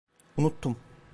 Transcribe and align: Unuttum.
Unuttum. 0.37 0.73